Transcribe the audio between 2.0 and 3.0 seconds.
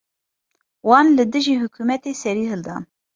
serî hildan.